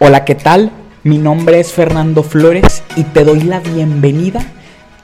Hola, 0.00 0.24
¿qué 0.24 0.36
tal? 0.36 0.70
Mi 1.02 1.18
nombre 1.18 1.58
es 1.58 1.72
Fernando 1.72 2.22
Flores 2.22 2.84
y 2.94 3.02
te 3.02 3.24
doy 3.24 3.40
la 3.40 3.58
bienvenida 3.58 4.46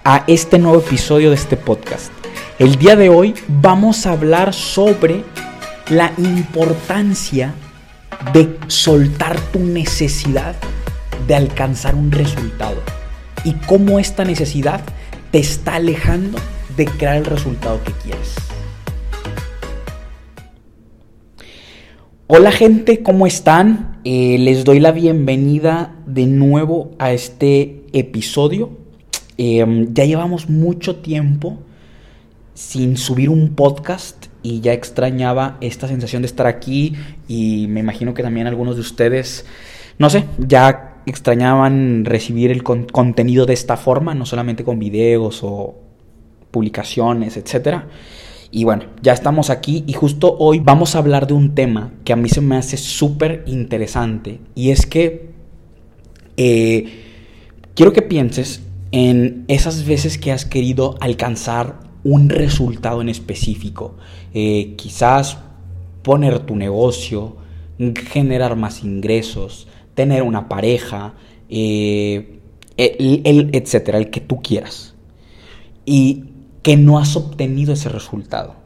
a 0.04 0.22
este 0.28 0.60
nuevo 0.60 0.78
episodio 0.78 1.30
de 1.30 1.34
este 1.34 1.56
podcast. 1.56 2.12
El 2.60 2.76
día 2.76 2.94
de 2.94 3.08
hoy 3.08 3.34
vamos 3.48 4.06
a 4.06 4.12
hablar 4.12 4.54
sobre 4.54 5.24
la 5.88 6.12
importancia 6.16 7.54
de 8.32 8.56
soltar 8.68 9.36
tu 9.52 9.58
necesidad 9.58 10.54
de 11.26 11.34
alcanzar 11.34 11.96
un 11.96 12.12
resultado 12.12 12.80
y 13.42 13.54
cómo 13.66 13.98
esta 13.98 14.24
necesidad 14.24 14.80
te 15.32 15.40
está 15.40 15.74
alejando 15.74 16.38
de 16.76 16.84
crear 16.84 17.16
el 17.16 17.24
resultado 17.24 17.82
que 17.82 17.90
quieres. 17.94 18.53
Hola 22.26 22.52
gente, 22.52 23.02
¿cómo 23.02 23.26
están? 23.26 24.00
Eh, 24.04 24.38
les 24.38 24.64
doy 24.64 24.80
la 24.80 24.92
bienvenida 24.92 25.94
de 26.06 26.26
nuevo 26.26 26.92
a 26.98 27.12
este 27.12 27.82
episodio. 27.92 28.70
Em, 29.36 29.92
ya 29.92 30.06
llevamos 30.06 30.48
mucho 30.48 30.96
tiempo 30.96 31.58
sin 32.54 32.96
subir 32.96 33.28
un 33.28 33.54
podcast 33.54 34.28
y 34.42 34.62
ya 34.62 34.72
extrañaba 34.72 35.58
esta 35.60 35.86
sensación 35.86 36.22
de 36.22 36.26
estar 36.26 36.46
aquí 36.46 36.94
y 37.28 37.66
me 37.68 37.80
imagino 37.80 38.14
que 38.14 38.22
también 38.22 38.46
algunos 38.46 38.76
de 38.76 38.80
ustedes, 38.80 39.44
no 39.98 40.08
sé, 40.08 40.24
ya 40.38 41.02
extrañaban 41.04 42.06
recibir 42.06 42.50
el 42.50 42.62
contenido 42.62 43.44
de 43.44 43.52
esta 43.52 43.76
forma, 43.76 44.14
no 44.14 44.24
solamente 44.24 44.64
con 44.64 44.78
videos 44.78 45.40
o 45.42 45.74
publicaciones, 46.50 47.36
etcétera. 47.36 47.86
Y 48.56 48.62
bueno, 48.62 48.84
ya 49.02 49.12
estamos 49.12 49.50
aquí 49.50 49.82
y 49.84 49.94
justo 49.94 50.36
hoy 50.38 50.60
vamos 50.60 50.94
a 50.94 50.98
hablar 50.98 51.26
de 51.26 51.34
un 51.34 51.56
tema 51.56 51.92
que 52.04 52.12
a 52.12 52.16
mí 52.16 52.28
se 52.28 52.40
me 52.40 52.54
hace 52.54 52.76
súper 52.76 53.42
interesante 53.48 54.38
y 54.54 54.70
es 54.70 54.86
que 54.86 55.30
eh, 56.36 57.02
quiero 57.74 57.92
que 57.92 58.02
pienses 58.02 58.62
en 58.92 59.44
esas 59.48 59.84
veces 59.84 60.18
que 60.18 60.30
has 60.30 60.44
querido 60.44 60.94
alcanzar 61.00 61.80
un 62.04 62.28
resultado 62.28 63.00
en 63.00 63.08
específico. 63.08 63.96
Eh, 64.34 64.74
quizás 64.76 65.38
poner 66.02 66.38
tu 66.38 66.54
negocio, 66.54 67.34
generar 68.08 68.54
más 68.54 68.84
ingresos, 68.84 69.66
tener 69.96 70.22
una 70.22 70.48
pareja, 70.48 71.14
eh, 71.48 72.38
el, 72.76 73.50
etcétera, 73.52 73.98
el 73.98 74.10
que 74.10 74.20
tú 74.20 74.40
quieras. 74.40 74.94
Y 75.84 76.26
que 76.64 76.78
no 76.78 76.98
has 76.98 77.14
obtenido 77.14 77.74
ese 77.74 77.90
resultado. 77.90 78.56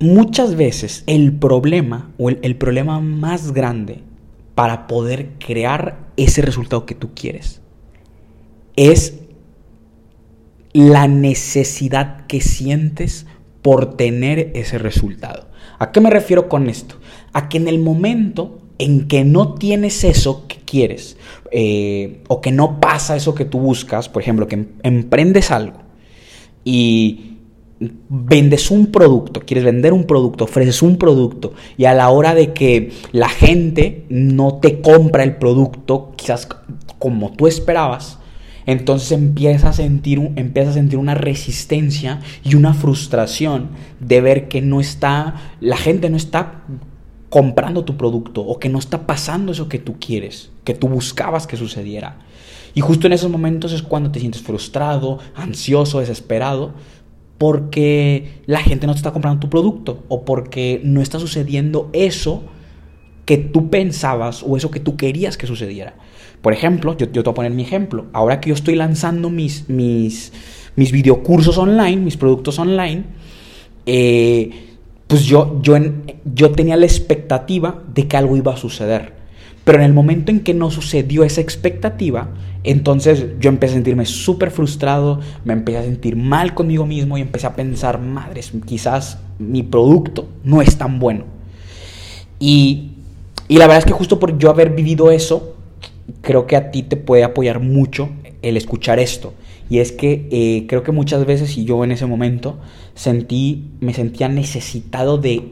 Muchas 0.00 0.56
veces 0.56 1.04
el 1.06 1.32
problema 1.32 2.10
o 2.18 2.30
el, 2.30 2.56
problema 2.56 3.00
más 3.00 3.52
grande 3.52 4.00
para 4.56 4.88
poder 4.88 5.30
crear 5.38 6.08
ese 6.16 6.42
resultado 6.42 6.86
que 6.86 6.96
tú 6.96 7.10
quieres 7.14 7.62
es 8.74 9.20
la 10.72 11.06
necesidad 11.06 12.26
que 12.26 12.40
sientes 12.40 13.26
por 13.62 13.96
tener 13.96 14.50
ese 14.54 14.78
resultado. 14.78 15.48
¿A 15.78 15.92
qué 15.92 16.00
me 16.00 16.10
refiero 16.10 16.48
con 16.48 16.68
esto? 16.68 16.96
A 17.32 17.48
que 17.48 17.58
en 17.58 17.68
el 17.68 17.78
momento 17.78 18.62
en 18.78 19.06
que 19.06 19.24
no 19.24 19.54
tienes 19.54 20.02
eso 20.02 20.48
que 20.48 20.56
quieres 20.56 21.18
eh, 21.52 22.24
o 22.26 22.40
que 22.40 22.50
no 22.50 22.80
pasa 22.80 23.14
eso 23.14 23.34
que 23.34 23.44
tú 23.44 23.60
buscas, 23.60 24.08
por 24.08 24.22
ejemplo, 24.22 24.48
que 24.48 24.56
em, 24.56 24.66
emprendes 24.82 25.52
algo 25.52 25.89
y 26.64 27.30
vendes 28.08 28.70
un 28.70 28.92
producto, 28.92 29.40
quieres 29.40 29.64
vender 29.64 29.92
un 29.92 30.04
producto, 30.04 30.44
ofreces 30.44 30.82
un 30.82 30.98
producto 30.98 31.54
y 31.78 31.86
a 31.86 31.94
la 31.94 32.10
hora 32.10 32.34
de 32.34 32.52
que 32.52 32.92
la 33.12 33.28
gente 33.28 34.04
no 34.10 34.58
te 34.60 34.80
compra 34.80 35.22
el 35.22 35.36
producto, 35.36 36.12
quizás 36.16 36.46
como 36.98 37.32
tú 37.32 37.46
esperabas, 37.46 38.18
entonces 38.66 39.12
empiezas 39.12 39.64
a 39.64 39.72
sentir, 39.72 40.20
a 40.20 40.72
sentir 40.72 40.98
una 40.98 41.14
resistencia 41.14 42.20
y 42.44 42.54
una 42.54 42.74
frustración 42.74 43.70
de 43.98 44.20
ver 44.20 44.48
que 44.48 44.60
no 44.60 44.80
está, 44.80 45.54
la 45.60 45.78
gente 45.78 46.10
no 46.10 46.16
está 46.16 46.64
comprando 47.30 47.84
tu 47.84 47.96
producto 47.96 48.42
o 48.42 48.58
que 48.58 48.68
no 48.68 48.78
está 48.78 49.06
pasando 49.06 49.52
eso 49.52 49.68
que 49.68 49.78
tú 49.78 49.96
quieres, 49.98 50.50
que 50.64 50.74
tú 50.74 50.88
buscabas 50.88 51.46
que 51.46 51.56
sucediera. 51.56 52.18
Y 52.74 52.80
justo 52.80 53.06
en 53.06 53.12
esos 53.12 53.30
momentos 53.30 53.72
es 53.72 53.82
cuando 53.82 54.10
te 54.10 54.20
sientes 54.20 54.42
frustrado, 54.42 55.18
ansioso, 55.34 56.00
desesperado, 56.00 56.72
porque 57.38 58.42
la 58.46 58.60
gente 58.60 58.86
no 58.86 58.92
te 58.92 58.98
está 58.98 59.12
comprando 59.12 59.40
tu 59.40 59.48
producto 59.48 60.04
o 60.08 60.24
porque 60.24 60.80
no 60.84 61.00
está 61.00 61.18
sucediendo 61.18 61.88
eso 61.92 62.42
que 63.24 63.38
tú 63.38 63.70
pensabas 63.70 64.42
o 64.46 64.56
eso 64.56 64.70
que 64.70 64.80
tú 64.80 64.96
querías 64.96 65.36
que 65.36 65.46
sucediera. 65.46 65.94
Por 66.42 66.52
ejemplo, 66.52 66.96
yo, 66.96 67.08
te 67.08 67.20
voy 67.20 67.30
a 67.30 67.34
poner 67.34 67.52
mi 67.52 67.62
ejemplo. 67.62 68.06
Ahora 68.12 68.40
que 68.40 68.48
yo 68.48 68.54
estoy 68.54 68.74
lanzando 68.74 69.30
mis, 69.30 69.68
mis, 69.68 70.32
mis 70.76 70.92
videocursos 70.92 71.56
online, 71.58 71.96
mis 71.96 72.16
productos 72.16 72.58
online, 72.58 73.04
eh, 73.86 74.50
pues 75.06 75.24
yo, 75.24 75.60
yo, 75.62 75.76
yo 76.24 76.52
tenía 76.52 76.76
la 76.76 76.86
expectativa 76.86 77.82
de 77.92 78.06
que 78.06 78.16
algo 78.16 78.36
iba 78.36 78.52
a 78.52 78.56
suceder. 78.56 79.19
Pero 79.70 79.84
en 79.84 79.86
el 79.86 79.94
momento 79.94 80.32
en 80.32 80.40
que 80.40 80.52
no 80.52 80.68
sucedió 80.68 81.22
esa 81.22 81.40
expectativa, 81.40 82.30
entonces 82.64 83.24
yo 83.38 83.50
empecé 83.50 83.74
a 83.74 83.76
sentirme 83.76 84.04
súper 84.04 84.50
frustrado, 84.50 85.20
me 85.44 85.52
empecé 85.52 85.78
a 85.78 85.82
sentir 85.84 86.16
mal 86.16 86.54
conmigo 86.54 86.86
mismo 86.86 87.16
y 87.16 87.20
empecé 87.20 87.46
a 87.46 87.54
pensar, 87.54 88.00
madres, 88.00 88.50
quizás 88.66 89.20
mi 89.38 89.62
producto 89.62 90.28
no 90.42 90.60
es 90.60 90.76
tan 90.76 90.98
bueno. 90.98 91.22
Y, 92.40 92.94
y 93.46 93.58
la 93.58 93.68
verdad 93.68 93.78
es 93.78 93.84
que 93.84 93.92
justo 93.92 94.18
por 94.18 94.38
yo 94.38 94.50
haber 94.50 94.70
vivido 94.70 95.12
eso, 95.12 95.54
creo 96.20 96.48
que 96.48 96.56
a 96.56 96.72
ti 96.72 96.82
te 96.82 96.96
puede 96.96 97.22
apoyar 97.22 97.60
mucho 97.60 98.08
el 98.42 98.56
escuchar 98.56 98.98
esto. 98.98 99.34
Y 99.68 99.78
es 99.78 99.92
que 99.92 100.26
eh, 100.32 100.66
creo 100.66 100.82
que 100.82 100.90
muchas 100.90 101.24
veces, 101.26 101.56
y 101.56 101.64
yo 101.64 101.84
en 101.84 101.92
ese 101.92 102.06
momento, 102.06 102.58
sentí, 102.96 103.70
me 103.78 103.94
sentía 103.94 104.28
necesitado 104.28 105.16
de, 105.16 105.44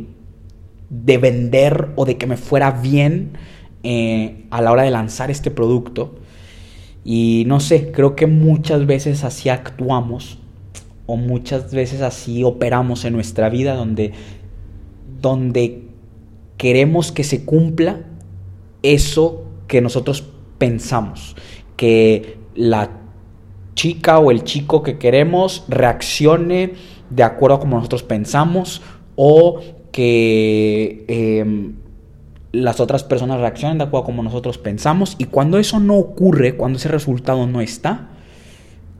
de 0.90 1.18
vender 1.18 1.90
o 1.94 2.04
de 2.04 2.16
que 2.16 2.26
me 2.26 2.36
fuera 2.36 2.72
bien 2.72 3.38
eh, 3.82 4.46
a 4.50 4.60
la 4.60 4.72
hora 4.72 4.82
de 4.82 4.90
lanzar 4.90 5.30
este 5.30 5.50
producto. 5.50 6.14
Y 7.04 7.44
no 7.46 7.60
sé, 7.60 7.90
creo 7.92 8.16
que 8.16 8.26
muchas 8.26 8.86
veces 8.86 9.24
así 9.24 9.48
actuamos 9.48 10.38
o 11.06 11.16
muchas 11.16 11.72
veces 11.72 12.02
así 12.02 12.44
operamos 12.44 13.04
en 13.04 13.14
nuestra 13.14 13.48
vida 13.48 13.74
donde, 13.74 14.12
donde 15.22 15.84
queremos 16.58 17.12
que 17.12 17.24
se 17.24 17.44
cumpla 17.46 18.00
eso 18.82 19.44
que 19.68 19.80
nosotros 19.80 20.24
pensamos, 20.58 21.34
que 21.76 22.36
la 22.54 22.90
chica 23.74 24.18
o 24.18 24.30
el 24.30 24.44
chico 24.44 24.82
que 24.82 24.98
queremos 24.98 25.64
reaccione 25.68 26.74
de 27.10 27.22
acuerdo 27.22 27.56
a 27.56 27.60
como 27.60 27.76
nosotros 27.76 28.02
pensamos 28.02 28.82
o 29.16 29.60
que 29.92 31.04
em, 31.08 31.76
las 32.52 32.80
otras 32.80 33.04
personas 33.04 33.40
reaccionen 33.40 33.78
de 33.78 33.84
acuerdo 33.84 34.04
a 34.04 34.06
como 34.06 34.22
nosotros 34.22 34.58
pensamos 34.58 35.16
y 35.18 35.24
cuando 35.24 35.58
eso 35.58 35.80
no 35.80 35.96
ocurre, 35.96 36.56
cuando 36.56 36.78
ese 36.78 36.88
resultado 36.88 37.46
no 37.46 37.60
está, 37.60 38.08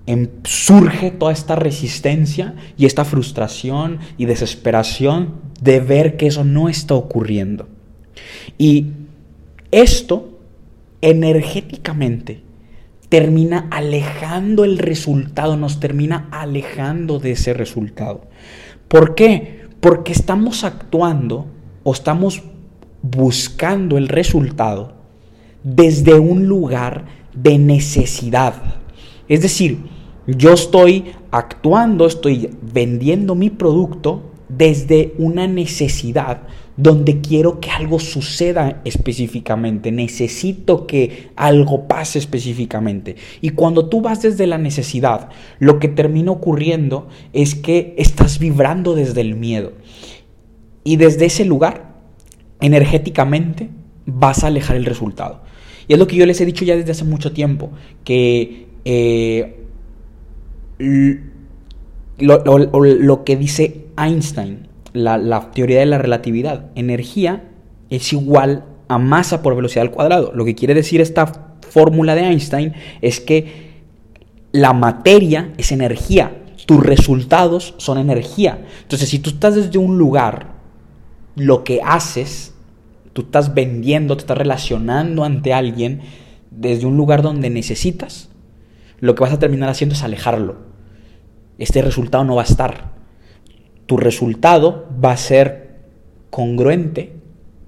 em, 0.06 0.28
surge 0.44 1.10
toda 1.10 1.32
esta 1.32 1.56
resistencia 1.56 2.54
y 2.76 2.86
esta 2.86 3.04
frustración 3.04 3.98
y 4.16 4.26
desesperación 4.26 5.34
de 5.60 5.80
ver 5.80 6.16
que 6.16 6.26
eso 6.26 6.44
no 6.44 6.68
está 6.68 6.94
ocurriendo. 6.94 7.68
Y 8.58 8.92
esto 9.70 10.38
energéticamente 11.00 12.42
termina 13.08 13.68
alejando 13.70 14.64
el 14.64 14.78
resultado, 14.78 15.56
nos 15.56 15.80
termina 15.80 16.28
alejando 16.30 17.18
de 17.18 17.32
ese 17.32 17.54
resultado. 17.54 18.22
¿Por 18.88 19.14
qué? 19.14 19.66
Porque 19.80 20.12
estamos 20.12 20.64
actuando 20.64 21.46
o 21.84 21.92
estamos 21.92 22.42
buscando 23.02 23.98
el 23.98 24.08
resultado 24.08 24.94
desde 25.62 26.14
un 26.18 26.46
lugar 26.46 27.06
de 27.34 27.58
necesidad. 27.58 28.54
Es 29.28 29.42
decir, 29.42 29.78
yo 30.26 30.52
estoy 30.52 31.12
actuando, 31.30 32.06
estoy 32.06 32.50
vendiendo 32.60 33.34
mi 33.34 33.50
producto 33.50 34.32
desde 34.48 35.14
una 35.18 35.46
necesidad 35.46 36.42
donde 36.78 37.20
quiero 37.20 37.58
que 37.58 37.70
algo 37.70 37.98
suceda 37.98 38.80
específicamente, 38.84 39.90
necesito 39.90 40.86
que 40.86 41.30
algo 41.34 41.88
pase 41.88 42.20
específicamente. 42.20 43.16
Y 43.40 43.50
cuando 43.50 43.88
tú 43.88 44.00
vas 44.00 44.22
desde 44.22 44.46
la 44.46 44.58
necesidad, 44.58 45.28
lo 45.58 45.80
que 45.80 45.88
termina 45.88 46.30
ocurriendo 46.30 47.08
es 47.32 47.56
que 47.56 47.94
estás 47.98 48.38
vibrando 48.38 48.94
desde 48.94 49.20
el 49.22 49.34
miedo. 49.34 49.72
Y 50.84 50.96
desde 50.96 51.26
ese 51.26 51.44
lugar 51.44 51.87
energéticamente 52.60 53.68
vas 54.06 54.44
a 54.44 54.48
alejar 54.48 54.76
el 54.76 54.84
resultado. 54.84 55.42
Y 55.86 55.92
es 55.94 55.98
lo 55.98 56.06
que 56.06 56.16
yo 56.16 56.26
les 56.26 56.40
he 56.40 56.46
dicho 56.46 56.64
ya 56.64 56.76
desde 56.76 56.92
hace 56.92 57.04
mucho 57.04 57.32
tiempo, 57.32 57.70
que 58.04 58.66
eh, 58.84 59.64
lo, 62.18 63.24
que 63.24 63.36
dice 63.36 63.86
Einstein, 63.96 64.68
la, 64.92 65.18
la 65.18 65.50
teoría 65.50 65.80
de 65.80 65.86
la 65.86 65.98
relatividad, 65.98 66.66
energía 66.74 67.44
es 67.90 68.12
igual 68.12 68.64
a 68.88 68.98
masa 68.98 69.42
por 69.42 69.54
velocidad 69.56 69.82
al 69.82 69.90
cuadrado. 69.90 70.32
Lo 70.34 70.44
que 70.44 70.54
quiere 70.54 70.74
decir 70.74 71.00
esta 71.00 71.56
fórmula 71.60 72.14
de 72.14 72.22
Einstein 72.22 72.74
es 73.00 73.20
que 73.20 73.68
la 74.52 74.72
materia 74.72 75.52
es 75.58 75.72
energía, 75.72 76.32
tus 76.66 76.84
resultados 76.84 77.74
son 77.78 77.98
energía. 77.98 78.66
Entonces, 78.82 79.08
si 79.08 79.18
tú 79.18 79.30
estás 79.30 79.54
desde 79.54 79.78
un 79.78 79.98
lugar, 79.98 80.57
lo 81.38 81.64
que 81.64 81.80
haces, 81.82 82.54
tú 83.12 83.22
estás 83.22 83.54
vendiendo, 83.54 84.16
te 84.16 84.22
estás 84.22 84.38
relacionando 84.38 85.24
ante 85.24 85.54
alguien 85.54 86.02
desde 86.50 86.86
un 86.86 86.96
lugar 86.96 87.22
donde 87.22 87.50
necesitas, 87.50 88.28
lo 89.00 89.14
que 89.14 89.22
vas 89.22 89.32
a 89.32 89.38
terminar 89.38 89.68
haciendo 89.68 89.94
es 89.94 90.02
alejarlo. 90.02 90.56
Este 91.58 91.82
resultado 91.82 92.24
no 92.24 92.36
va 92.36 92.42
a 92.42 92.46
estar. 92.46 92.92
Tu 93.86 93.96
resultado 93.96 94.88
va 95.02 95.12
a 95.12 95.16
ser 95.16 95.78
congruente 96.30 97.18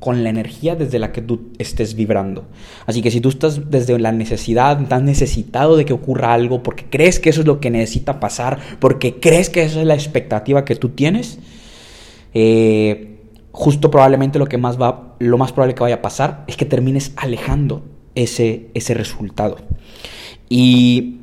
con 0.00 0.25
la 0.25 0.31
energía 0.31 0.75
desde 0.76 0.99
la 0.99 1.12
que 1.12 1.20
tú 1.20 1.52
estés 1.58 1.94
vibrando. 1.94 2.49
Así 2.87 3.02
que 3.02 3.11
si 3.11 3.20
tú 3.20 3.28
estás 3.28 3.70
desde 3.70 3.99
la 3.99 4.12
necesidad, 4.12 4.81
estás 4.81 5.02
necesitado 5.02 5.76
de 5.76 5.84
que 5.84 5.93
ocurra 5.93 6.32
algo, 6.32 6.62
porque 6.62 6.87
crees 6.88 7.20
que 7.20 7.31
eso 7.31 7.43
es 7.43 7.46
lo 7.46 7.61
que 7.61 7.70
necesita 7.70 8.19
pasar, 8.19 8.58
porque 8.81 9.20
crees 9.20 9.50
que 9.50 9.62
esa 9.62 9.81
es 9.81 9.87
la 9.87 9.94
expectativa 9.94 10.64
que 10.64 10.75
tú 10.75 10.88
tienes, 10.90 11.38
eh, 12.32 13.09
justo 13.60 13.90
probablemente 13.90 14.38
lo 14.38 14.46
que 14.46 14.56
más 14.56 14.80
va, 14.80 15.16
lo 15.18 15.36
más 15.36 15.52
probable 15.52 15.74
que 15.74 15.82
vaya 15.82 15.96
a 15.96 16.02
pasar 16.02 16.44
es 16.46 16.56
que 16.56 16.64
termines 16.64 17.12
alejando 17.16 17.84
ese, 18.14 18.70
ese 18.72 18.94
resultado. 18.94 19.58
Y, 20.48 21.18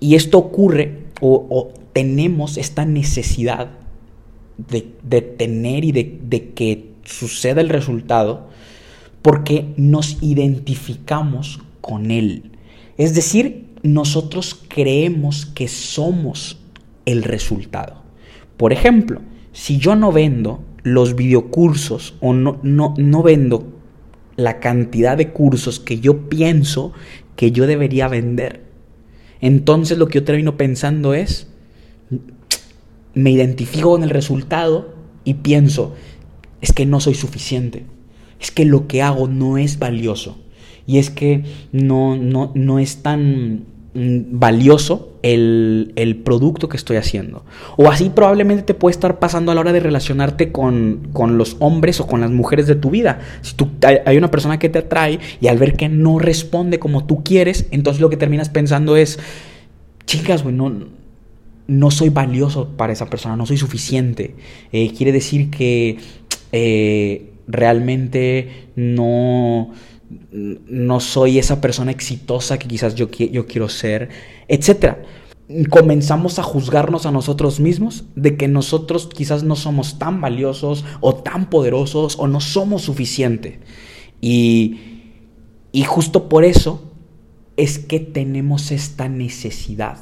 esto 0.00 0.38
ocurre 0.38 1.06
o, 1.20 1.72
tenemos 1.92 2.58
esta 2.58 2.84
necesidad 2.84 3.70
de, 4.56 4.82
tener 5.20 5.84
y 5.84 5.90
de, 5.90 6.20
de 6.22 6.50
que 6.50 6.92
suceda 7.02 7.60
el 7.60 7.70
resultado 7.70 8.46
porque 9.22 9.72
nos 9.76 10.22
identificamos 10.22 11.60
con 11.80 12.12
él. 12.12 12.52
Es 12.98 13.16
decir, 13.16 13.66
nosotros 13.82 14.60
creemos 14.68 15.44
que 15.44 15.66
somos 15.66 16.60
el 17.04 17.24
resultado. 17.24 18.02
Por 18.56 18.72
ejemplo, 18.72 19.22
si 19.52 19.78
yo 19.78 19.96
no 19.96 20.12
vendo 20.12 20.62
los 20.84 21.16
videocursos 21.16 22.14
o 22.20 22.32
no, 22.32 22.60
no, 22.62 22.94
no 22.96 23.22
vendo 23.22 23.66
la 24.36 24.60
cantidad 24.60 25.16
de 25.16 25.30
cursos 25.30 25.80
que 25.80 25.98
yo 25.98 26.28
pienso 26.28 26.92
que 27.34 27.50
yo 27.50 27.66
debería 27.66 28.06
vender, 28.06 28.64
entonces 29.40 29.98
lo 29.98 30.08
que 30.08 30.20
yo 30.20 30.24
termino 30.24 30.56
pensando 30.56 31.12
es, 31.12 31.48
me 33.14 33.30
identifico 33.30 33.90
con 33.90 34.02
el 34.02 34.10
resultado 34.10 34.94
y 35.24 35.34
pienso, 35.34 35.94
es 36.60 36.72
que 36.72 36.86
no 36.86 37.00
soy 37.00 37.14
suficiente, 37.14 37.84
es 38.40 38.50
que 38.50 38.64
lo 38.64 38.86
que 38.86 39.02
hago 39.02 39.28
no 39.28 39.58
es 39.58 39.78
valioso. 39.78 40.38
Y 40.86 40.98
es 40.98 41.10
que 41.10 41.44
no, 41.72 42.16
no, 42.16 42.52
no 42.54 42.78
es 42.78 43.02
tan 43.02 43.64
mm, 43.94 44.38
valioso 44.38 45.13
el, 45.24 45.94
el, 45.96 46.16
producto 46.16 46.68
que 46.68 46.76
estoy 46.76 46.98
haciendo. 46.98 47.46
O 47.78 47.90
así 47.90 48.10
probablemente 48.10 48.62
te 48.62 48.74
puede 48.74 48.92
estar 48.92 49.18
pasando 49.18 49.50
a 49.50 49.54
la 49.54 49.62
hora 49.62 49.72
de 49.72 49.80
relacionarte 49.80 50.52
con, 50.52 51.08
con, 51.14 51.38
los 51.38 51.56
hombres 51.60 51.98
o 52.00 52.06
con 52.06 52.20
las 52.20 52.30
mujeres 52.30 52.66
de 52.66 52.74
tu 52.74 52.90
vida. 52.90 53.20
Si 53.40 53.54
tú, 53.54 53.70
hay 54.04 54.18
una 54.18 54.30
persona 54.30 54.58
que 54.58 54.68
te 54.68 54.80
atrae 54.80 55.18
y 55.40 55.48
al 55.48 55.56
ver 55.56 55.76
que 55.76 55.88
no 55.88 56.18
responde 56.18 56.78
como 56.78 57.06
tú 57.06 57.24
quieres, 57.24 57.66
entonces 57.70 58.02
lo 58.02 58.10
que 58.10 58.18
terminas 58.18 58.50
pensando 58.50 58.98
es, 58.98 59.18
chicas, 60.04 60.42
güey, 60.42 60.54
no, 60.54 60.70
no 61.68 61.90
soy 61.90 62.10
valioso 62.10 62.68
para 62.76 62.92
esa 62.92 63.08
persona, 63.08 63.34
no 63.34 63.46
soy 63.46 63.56
suficiente. 63.56 64.34
Eh, 64.72 64.92
quiere 64.94 65.10
decir 65.10 65.48
que 65.48 65.96
eh, 66.52 67.32
realmente 67.46 68.68
no, 68.76 69.70
no 70.30 71.00
soy 71.00 71.38
esa 71.38 71.60
persona 71.60 71.90
exitosa 71.90 72.58
que 72.58 72.68
quizás 72.68 72.94
yo, 72.94 73.10
quiero 73.10 73.68
ser, 73.68 74.10
etc. 74.48 74.96
Comenzamos 75.70 76.38
a 76.38 76.42
juzgarnos 76.42 77.06
a 77.06 77.10
nosotros 77.10 77.60
mismos 77.60 78.04
de 78.14 78.36
que 78.36 78.48
nosotros 78.48 79.08
quizás 79.12 79.42
no 79.42 79.56
somos 79.56 79.98
tan 79.98 80.20
valiosos 80.20 80.84
o 81.00 81.14
tan 81.14 81.50
poderosos 81.50 82.16
o 82.18 82.26
no 82.26 82.40
somos 82.40 82.82
suficiente. 82.82 83.60
Y, 84.20 84.80
y 85.72 85.84
justo 85.84 86.28
por 86.28 86.44
eso 86.44 86.82
es 87.56 87.78
que 87.78 88.00
tenemos 88.00 88.70
esta 88.70 89.08
necesidad 89.08 89.98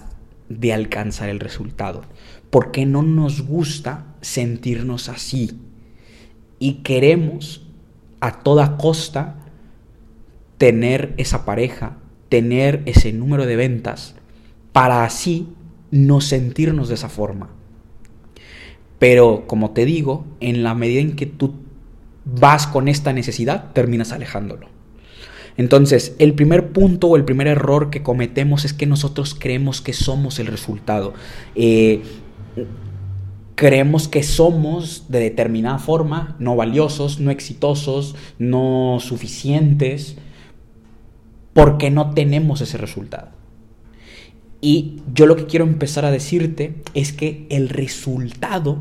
de 0.49 0.73
alcanzar 0.73 1.29
el 1.29 1.41
resultado, 1.41 2.03
porque 2.51 2.87
no 2.87 3.03
nos 3.03 3.43
gusta 3.43 4.07
sentirnos 4.21 5.09
así 5.09 5.59
y 6.59 6.75
queremos 6.85 7.63
a 8.21 8.43
toda 8.43 8.77
costa 8.77 9.42
tener 10.63 11.13
esa 11.17 11.45
pareja, 11.45 11.97
tener 12.29 12.83
ese 12.87 13.13
número 13.13 13.47
de 13.47 13.57
ventas, 13.57 14.15
para 14.71 15.03
así 15.03 15.49
no 15.91 16.21
sentirnos 16.21 16.89
de 16.89 16.95
esa 16.95 17.09
forma. 17.09 17.51
Pero 19.01 19.49
como 19.49 19.73
te 19.73 19.85
digo, 19.85 20.25
en 20.39 20.63
la 20.63 20.77
medida 20.77 21.01
en 21.01 21.17
que 21.17 21.27
tú 21.27 21.55
vas 22.25 22.69
con 22.69 22.87
esta 22.87 23.13
necesidad, 23.13 23.73
terminas 23.73 24.13
alejándolo. 24.13 24.69
Entonces, 25.57 26.15
el 26.21 26.33
primer 26.35 26.69
punto 26.69 27.09
o 27.09 27.17
el 27.17 27.25
primer 27.25 27.49
error 27.49 27.91
que 27.91 28.05
cometemos 28.05 28.65
es 28.65 28.73
que 28.73 28.87
nosotros 28.87 29.35
creemos 29.37 29.81
que 29.81 29.93
somos 29.93 30.39
el 30.39 30.47
resultado. 30.47 31.13
Eh, 31.57 32.03
creemos 33.57 34.07
que 34.07 34.23
somos 34.23 35.07
de 35.09 35.19
determinada 35.19 35.81
forma 35.81 36.37
no 36.39 36.55
valiosos, 36.55 37.19
no 37.19 37.33
exitosos, 37.33 38.15
no 38.39 38.99
suficientes, 39.01 40.19
porque 41.53 41.91
no 41.91 42.11
tenemos 42.11 42.61
ese 42.61 42.79
resultado. 42.79 43.31
Y 44.61 45.03
yo 45.13 45.27
lo 45.27 45.37
que 45.37 45.47
quiero 45.47 45.65
empezar 45.65 46.05
a 46.05 46.11
decirte 46.11 46.77
es 46.95 47.13
que 47.13 47.47
el 47.51 47.69
resultado, 47.69 48.79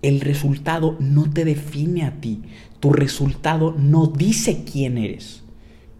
el 0.00 0.20
resultado 0.20 0.96
no 0.98 1.30
te 1.30 1.44
define 1.44 2.04
a 2.04 2.20
ti. 2.20 2.42
Tu 2.80 2.92
resultado 2.92 3.74
no 3.78 4.06
dice 4.06 4.64
quién 4.64 4.96
eres. 4.96 5.42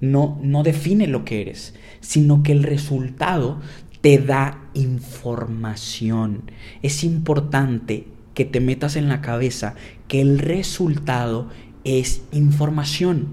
No, 0.01 0.39
no 0.43 0.63
define 0.63 1.07
lo 1.07 1.27
que 1.27 1.43
eres, 1.43 1.75
sino 2.01 2.43
que 2.43 2.53
el 2.53 2.63
resultado 2.63 3.61
te 4.01 4.19
da 4.19 4.71
información. 4.73 6.51
Es 6.81 7.05
importante 7.05 8.07
que 8.33 8.47
te 8.47 8.61
metas 8.61 8.97
en 8.97 9.09
la 9.09 9.21
cabeza 9.21 9.75
que 10.09 10.23
el 10.23 10.39
resultado 10.39 11.49
es 11.85 12.23
información. 12.33 13.29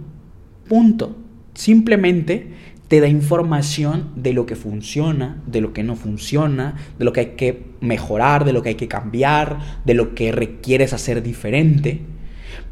Punto. 0.68 1.15
Simplemente 1.53 2.54
te 2.87 3.01
da 3.01 3.07
información 3.07 4.11
de 4.15 4.33
lo 4.33 4.45
que 4.45 4.56
funciona, 4.56 5.41
de 5.45 5.61
lo 5.61 5.73
que 5.73 5.83
no 5.83 5.95
funciona, 5.95 6.75
de 6.97 7.06
lo 7.06 7.13
que 7.13 7.19
hay 7.19 7.25
que 7.35 7.65
mejorar, 7.81 8.45
de 8.45 8.53
lo 8.53 8.61
que 8.61 8.69
hay 8.69 8.75
que 8.75 8.87
cambiar, 8.87 9.59
de 9.85 9.94
lo 9.94 10.15
que 10.15 10.31
requieres 10.31 10.94
hacer 10.94 11.21
diferente. 11.21 12.01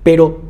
Pero 0.03 0.41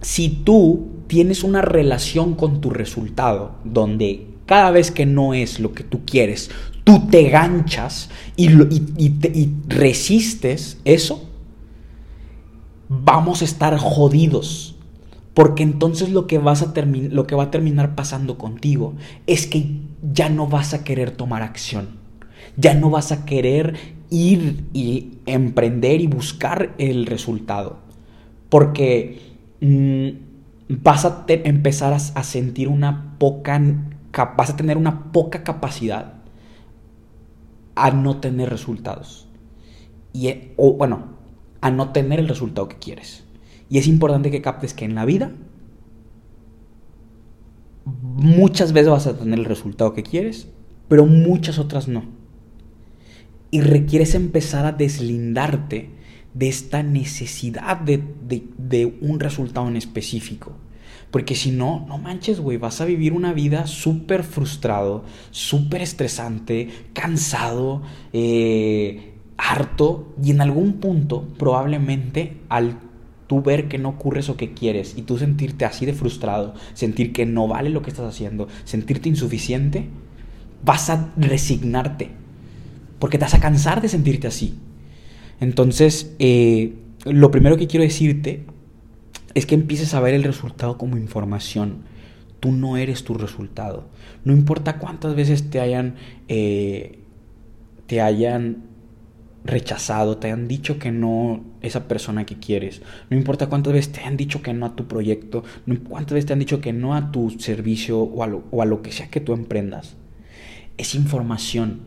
si 0.00 0.28
tú 0.28 0.88
tienes 1.06 1.44
una 1.44 1.62
relación 1.62 2.34
con 2.34 2.60
tu 2.60 2.70
resultado 2.70 3.56
donde 3.64 4.26
cada 4.46 4.70
vez 4.70 4.90
que 4.90 5.06
no 5.06 5.34
es 5.34 5.60
lo 5.60 5.72
que 5.72 5.84
tú 5.84 6.04
quieres, 6.04 6.50
tú 6.84 7.06
te 7.08 7.28
ganchas 7.30 8.10
y, 8.36 8.48
resistes 9.68 10.78
eso, 10.84 11.28
vamos 12.88 13.42
a 13.42 13.46
estar 13.46 13.76
jodidos. 13.78 14.73
Porque 15.34 15.64
entonces 15.64 16.10
lo 16.10 16.28
que, 16.28 16.38
vas 16.38 16.62
a 16.62 16.72
lo 16.86 17.26
que 17.26 17.34
va 17.34 17.44
a 17.44 17.50
terminar 17.50 17.96
pasando 17.96 18.38
contigo 18.38 18.94
es 19.26 19.46
que 19.46 19.80
ya 20.12 20.28
no 20.28 20.46
vas 20.46 20.74
a 20.74 20.84
querer 20.84 21.10
tomar 21.10 21.42
acción. 21.42 21.98
Ya 22.56 22.74
no 22.74 22.88
vas 22.88 23.10
a 23.10 23.24
querer 23.24 23.74
ir 24.10 24.64
y 24.72 25.18
emprender 25.26 26.00
y 26.00 26.06
buscar 26.06 26.74
el 26.78 27.06
resultado. 27.06 27.78
Porque 28.48 29.20
mm, 29.60 30.08
vas 30.68 31.04
a 31.04 31.24
empezar 31.26 31.92
a, 31.92 31.98
sentir 31.98 32.68
una 32.68 33.16
poca 33.18 33.60
vas 34.36 34.50
a 34.50 34.56
tener 34.56 34.76
una 34.76 35.10
poca 35.10 35.42
capacidad 35.42 36.14
a 37.74 37.90
no 37.90 38.18
tener 38.18 38.50
resultados. 38.50 39.26
Y, 40.12 40.28
e, 40.28 40.54
o 40.56 40.74
bueno, 40.74 41.14
a 41.60 41.72
no 41.72 41.90
tener 41.90 42.20
el 42.20 42.28
resultado 42.28 42.68
que 42.68 42.76
quieres. 42.76 43.23
Y 43.74 43.78
es 43.78 43.88
importante 43.88 44.30
que 44.30 44.40
captes 44.40 44.72
que 44.72 44.84
en 44.84 44.94
la 44.94 45.04
vida 45.04 45.32
muchas 47.84 48.72
veces 48.72 48.88
vas 48.88 49.08
a 49.08 49.18
tener 49.18 49.36
el 49.36 49.46
resultado 49.46 49.94
que 49.94 50.04
quieres, 50.04 50.46
pero 50.86 51.06
muchas 51.06 51.58
otras 51.58 51.88
no. 51.88 52.04
Y 53.50 53.62
requieres 53.62 54.14
empezar 54.14 54.64
a 54.64 54.70
deslindarte 54.70 55.90
de 56.34 56.48
esta 56.48 56.84
necesidad 56.84 57.78
de, 57.78 58.00
de 58.58 58.96
un 59.00 59.18
resultado 59.18 59.66
en 59.66 59.76
específico. 59.76 60.52
Porque 61.10 61.34
si 61.34 61.50
no, 61.50 61.84
no 61.88 61.98
manches, 61.98 62.38
güey, 62.38 62.58
vas 62.58 62.80
a 62.80 62.84
vivir 62.84 63.12
una 63.12 63.32
vida 63.32 63.66
súper 63.66 64.22
frustrado, 64.22 65.02
súper 65.32 65.82
estresante, 65.82 66.68
cansado, 66.92 67.82
eh, 68.12 69.14
harto 69.36 70.14
y 70.22 70.30
en 70.30 70.42
algún 70.42 70.74
punto 70.74 71.26
probablemente 71.36 72.36
al 72.48 72.78
tú 73.34 73.42
ver 73.42 73.68
que 73.68 73.78
no 73.78 73.90
ocurre 73.90 74.20
eso 74.20 74.36
que 74.36 74.54
quieres 74.54 74.94
y 74.96 75.02
tú 75.02 75.18
sentirte 75.18 75.64
así 75.64 75.86
de 75.86 75.92
frustrado, 75.92 76.54
sentir 76.74 77.12
que 77.12 77.26
no 77.26 77.48
vale 77.48 77.70
lo 77.70 77.82
que 77.82 77.90
estás 77.90 78.06
haciendo, 78.06 78.48
sentirte 78.64 79.08
insuficiente, 79.08 79.88
vas 80.64 80.88
a 80.90 81.12
resignarte. 81.16 82.10
Porque 82.98 83.18
te 83.18 83.24
vas 83.24 83.34
a 83.34 83.40
cansar 83.40 83.82
de 83.82 83.88
sentirte 83.88 84.28
así. 84.28 84.54
Entonces, 85.40 86.14
eh, 86.20 86.74
lo 87.04 87.30
primero 87.30 87.56
que 87.56 87.66
quiero 87.66 87.82
decirte 87.82 88.44
es 89.34 89.46
que 89.46 89.56
empieces 89.56 89.94
a 89.94 90.00
ver 90.00 90.14
el 90.14 90.22
resultado 90.22 90.78
como 90.78 90.96
información. 90.96 91.78
Tú 92.38 92.52
no 92.52 92.76
eres 92.76 93.02
tu 93.02 93.14
resultado. 93.14 93.88
No 94.24 94.32
importa 94.32 94.78
cuántas 94.78 95.16
veces 95.16 95.50
te 95.50 95.60
hayan, 95.60 95.96
eh, 96.28 97.00
te 97.86 98.00
hayan 98.00 98.62
rechazado, 99.44 100.18
te 100.18 100.28
hayan 100.28 100.46
dicho 100.46 100.78
que 100.78 100.92
no 100.92 101.42
esa 101.64 101.88
persona 101.88 102.26
que 102.26 102.38
quieres. 102.38 102.82
No 103.10 103.16
importa 103.16 103.48
cuántas 103.48 103.72
veces 103.72 103.92
te 103.92 104.00
hayan 104.00 104.16
dicho 104.16 104.42
que 104.42 104.52
no 104.52 104.66
a 104.66 104.76
tu 104.76 104.86
proyecto, 104.86 105.44
no 105.66 105.78
cuántas 105.80 106.14
veces 106.14 106.26
te 106.26 106.32
han 106.32 106.38
dicho 106.38 106.60
que 106.60 106.72
no 106.72 106.94
a 106.94 107.10
tu 107.10 107.30
servicio 107.30 108.00
o 108.00 108.22
a 108.22 108.26
lo, 108.26 108.44
o 108.50 108.62
a 108.62 108.66
lo 108.66 108.82
que 108.82 108.92
sea 108.92 109.08
que 109.08 109.20
tú 109.20 109.32
emprendas. 109.32 109.96
Es 110.76 110.94
información 110.94 111.80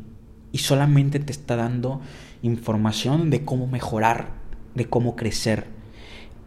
y 0.51 0.59
solamente 0.59 1.19
te 1.19 1.31
está 1.31 1.55
dando 1.55 2.01
información 2.41 3.29
de 3.29 3.43
cómo 3.43 3.67
mejorar, 3.67 4.31
de 4.75 4.85
cómo 4.85 5.15
crecer. 5.15 5.65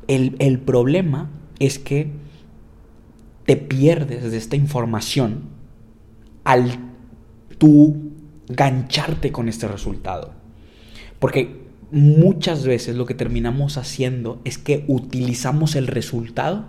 El, 0.08 0.36
el 0.38 0.58
problema 0.58 1.30
es 1.58 1.78
que 1.78 2.10
te 3.46 3.56
pierdes 3.56 4.30
de 4.30 4.36
esta 4.36 4.56
información 4.56 5.50
al 6.44 6.78
tú 7.58 8.12
gancharte 8.48 9.30
con 9.30 9.48
este 9.48 9.68
resultado. 9.68 10.32
Porque 11.18 11.59
muchas 11.92 12.64
veces 12.64 12.96
lo 12.96 13.06
que 13.06 13.14
terminamos 13.14 13.76
haciendo 13.76 14.40
es 14.44 14.58
que 14.58 14.84
utilizamos 14.88 15.74
el 15.74 15.86
resultado 15.86 16.66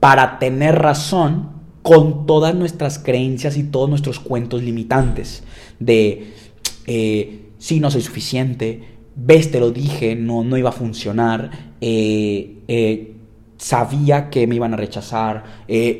para 0.00 0.38
tener 0.38 0.76
razón 0.80 1.50
con 1.82 2.26
todas 2.26 2.54
nuestras 2.54 2.98
creencias 2.98 3.56
y 3.56 3.64
todos 3.64 3.88
nuestros 3.88 4.20
cuentos 4.20 4.62
limitantes 4.62 5.42
de 5.78 6.32
eh, 6.86 7.50
si 7.58 7.80
no 7.80 7.90
soy 7.90 8.02
suficiente, 8.02 8.82
ves, 9.14 9.50
te 9.50 9.60
lo 9.60 9.70
dije, 9.70 10.16
no, 10.16 10.42
no 10.42 10.56
iba 10.56 10.70
a 10.70 10.72
funcionar, 10.72 11.74
eh, 11.80 12.58
eh, 12.66 13.16
sabía 13.56 14.30
que 14.30 14.46
me 14.46 14.56
iban 14.56 14.74
a 14.74 14.76
rechazar, 14.76 15.44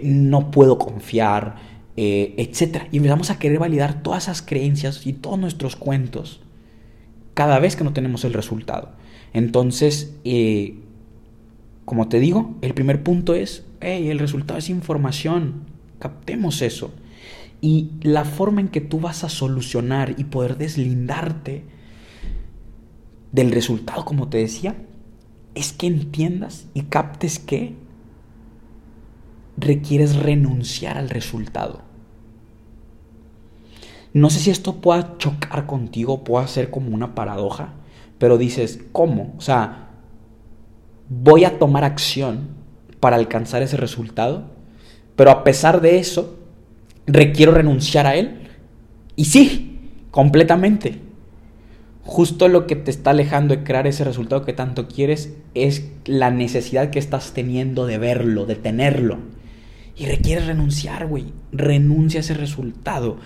no 0.02 0.50
puedo 0.50 0.78
confiar, 0.78 1.56
etc. 1.94 2.88
Y 2.90 2.96
empezamos 2.96 3.30
a 3.30 3.38
querer 3.38 3.60
validar 3.60 4.02
todas 4.02 4.24
esas 4.24 4.42
creencias 4.42 5.06
y 5.06 5.12
todos 5.12 5.38
nuestros 5.38 5.76
cuentos 5.76 6.41
cada 7.34 7.58
vez 7.58 7.76
que 7.76 7.84
no 7.84 7.92
tenemos 7.92 8.24
el 8.24 8.32
resultado. 8.32 8.92
Entonces, 9.32 10.14
eh, 10.24 10.76
como 11.84 12.08
te 12.08 12.20
digo, 12.20 12.56
el 12.62 12.74
primer 12.74 13.02
punto 13.02 13.34
es, 13.34 13.64
hey, 13.80 14.08
el 14.08 14.18
resultado 14.18 14.58
es 14.58 14.68
información, 14.68 15.64
captemos 15.98 16.62
eso. 16.62 16.92
Y 17.60 17.90
la 18.02 18.24
forma 18.24 18.60
en 18.60 18.68
que 18.68 18.80
tú 18.80 19.00
vas 19.00 19.24
a 19.24 19.28
solucionar 19.28 20.14
y 20.18 20.24
poder 20.24 20.58
deslindarte 20.58 21.64
del 23.30 23.52
resultado, 23.52 24.04
como 24.04 24.28
te 24.28 24.38
decía, 24.38 24.76
es 25.54 25.72
que 25.72 25.86
entiendas 25.86 26.66
y 26.74 26.82
captes 26.82 27.38
que 27.38 27.74
requieres 29.56 30.16
renunciar 30.16 30.98
al 30.98 31.08
resultado. 31.08 31.91
No 34.12 34.30
sé 34.30 34.40
si 34.40 34.50
esto 34.50 34.76
pueda 34.76 35.16
chocar 35.18 35.66
contigo, 35.66 36.24
pueda 36.24 36.46
ser 36.46 36.70
como 36.70 36.94
una 36.94 37.14
paradoja, 37.14 37.74
pero 38.18 38.38
dices, 38.38 38.80
¿cómo? 38.92 39.34
O 39.38 39.40
sea, 39.40 39.90
voy 41.08 41.44
a 41.44 41.58
tomar 41.58 41.84
acción 41.84 42.48
para 43.00 43.16
alcanzar 43.16 43.62
ese 43.62 43.76
resultado, 43.76 44.50
pero 45.16 45.30
a 45.30 45.44
pesar 45.44 45.80
de 45.80 45.98
eso, 45.98 46.38
requiero 47.06 47.52
renunciar 47.52 48.06
a 48.06 48.16
él. 48.16 48.48
Y 49.16 49.26
sí, 49.26 49.90
completamente. 50.10 51.00
Justo 52.04 52.48
lo 52.48 52.66
que 52.66 52.76
te 52.76 52.90
está 52.90 53.10
alejando 53.10 53.54
de 53.54 53.62
crear 53.62 53.86
ese 53.86 54.04
resultado 54.04 54.44
que 54.44 54.52
tanto 54.52 54.88
quieres 54.88 55.36
es 55.54 55.88
la 56.04 56.30
necesidad 56.30 56.90
que 56.90 56.98
estás 56.98 57.32
teniendo 57.32 57.86
de 57.86 57.98
verlo, 57.98 58.44
de 58.44 58.56
tenerlo. 58.56 59.18
Y 59.96 60.06
requieres 60.06 60.46
renunciar, 60.46 61.06
güey. 61.06 61.26
Renuncia 61.52 62.18
a 62.20 62.22
ese 62.22 62.34
resultado. 62.34 63.18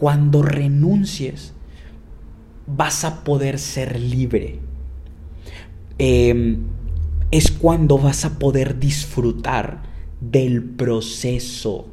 Cuando 0.00 0.40
renuncies, 0.40 1.52
vas 2.66 3.04
a 3.04 3.22
poder 3.22 3.58
ser 3.58 4.00
libre. 4.00 4.60
Em, 5.98 6.62
es 7.30 7.50
cuando 7.50 7.98
vas 7.98 8.24
a 8.24 8.38
poder 8.38 8.78
disfrutar 8.78 9.82
del 10.18 10.64
proceso. 10.64 11.88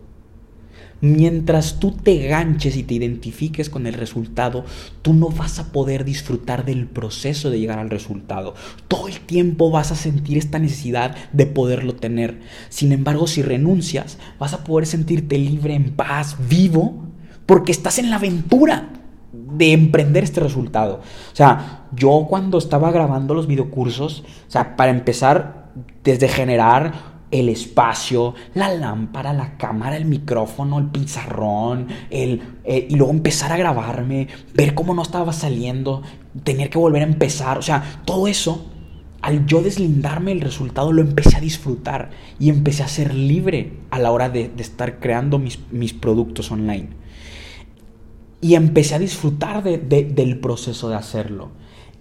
Mientras 1.01 1.81
tú 1.81 1.91
te 1.91 2.29
ganches 2.29 2.77
y 2.77 2.83
te 2.83 2.93
identifiques 2.93 3.69
con 3.69 3.85
el 3.85 3.93
resultado, 3.93 4.63
tú 5.01 5.13
no 5.13 5.27
vas 5.27 5.59
a 5.59 5.73
poder 5.73 6.05
disfrutar 6.05 6.63
del 6.63 6.87
proceso 6.87 7.49
de 7.49 7.59
llegar 7.59 7.77
al 7.77 7.89
resultado. 7.89 8.55
Todo 8.87 9.09
el 9.09 9.19
tiempo 9.19 9.69
vas 9.69 9.91
a 9.91 9.95
sentir 9.95 10.37
esta 10.37 10.59
necesidad 10.59 11.13
de 11.33 11.45
poderlo 11.45 11.93
tener. 11.93 12.39
Sin 12.69 12.93
embargo, 12.93 13.27
si 13.27 13.41
renuncias, 13.41 14.17
vas 14.39 14.53
a 14.53 14.63
poder 14.63 14.87
sentirte 14.87 15.37
libre, 15.37 15.75
en 15.75 15.91
paz, 15.91 16.37
vivo 16.47 17.06
porque 17.47 17.71
estás 17.71 17.97
en 17.97 18.11
la 18.11 18.17
aventura 18.17 18.89
de 19.31 19.73
emprender 19.73 20.23
este 20.23 20.39
resultado. 20.41 21.01
O 21.31 21.35
sea, 21.35 21.87
yo 21.95 22.27
cuando 22.29 22.59
estaba 22.59 22.91
grabando 22.91 23.33
los 23.33 23.47
videocursos, 23.47 24.23
o 24.47 24.51
sea, 24.51 24.75
para 24.75 24.91
empezar, 24.91 25.71
desde 26.03 26.27
generar 26.27 27.17
el 27.31 27.49
espacio, 27.49 28.35
la 28.53 28.73
lámpara, 28.73 29.33
la 29.33 29.57
cámara, 29.57 29.97
el 29.97 30.05
micrófono, 30.05 30.79
el 30.79 30.85
pizarrón, 30.85 31.87
el, 32.09 32.41
eh, 32.63 32.87
y 32.89 32.95
luego 32.95 33.11
empezar 33.11 33.51
a 33.51 33.57
grabarme, 33.57 34.27
ver 34.53 34.73
cómo 34.73 34.93
no 34.93 35.01
estaba 35.01 35.33
saliendo, 35.33 36.03
tener 36.43 36.69
que 36.69 36.77
volver 36.77 37.01
a 37.01 37.05
empezar, 37.05 37.57
o 37.57 37.61
sea, 37.61 38.01
todo 38.05 38.27
eso, 38.27 38.67
al 39.21 39.45
yo 39.45 39.61
deslindarme 39.61 40.31
el 40.31 40.41
resultado, 40.41 40.93
lo 40.93 41.01
empecé 41.01 41.37
a 41.37 41.41
disfrutar 41.41 42.11
y 42.39 42.49
empecé 42.49 42.83
a 42.83 42.87
ser 42.87 43.13
libre 43.13 43.79
a 43.91 43.99
la 43.99 44.11
hora 44.11 44.29
de, 44.29 44.51
estar 44.57 44.99
creando 44.99 45.37
mis, 45.37 45.59
mis 45.71 45.93
productos 45.93 46.49
online. 46.51 47.06
Y 48.41 48.55
empecé 48.55 48.95
a 48.95 48.99
disfrutar 48.99 49.63
del 49.63 50.39
proceso 50.39 50.89
de 50.89 50.95
hacerlo. 50.95 51.49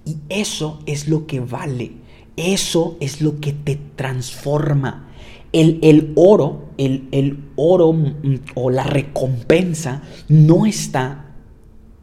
Y 0.05 0.17
eso 0.29 0.81
es 0.87 1.09
lo 1.09 1.27
que 1.27 1.41
vale. 1.41 1.93
Eso 2.37 2.97
es 3.01 3.21
lo 3.21 3.41
que 3.41 3.53
te 3.53 3.79
transforma. 3.97 5.09
El, 5.53 5.79
el 5.83 6.13
oro, 6.17 6.67
el, 6.77 7.09
el 7.13 7.39
oro 7.57 7.93
mm, 7.93 8.41
o 8.55 8.71
la 8.71 8.85
recompensa 8.85 10.03
no 10.29 10.67
está 10.67 11.26